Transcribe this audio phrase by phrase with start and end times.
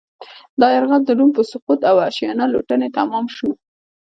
[0.59, 3.49] دا یرغل د روم په سقوط او وحشیانه لوټنې تمام شو